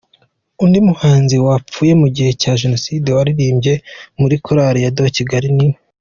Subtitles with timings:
[0.63, 3.73] undi muhanzi wapfuye mu gihe cya Jenoside waririmbye
[4.19, 5.67] muri Korali de Kigali ni,.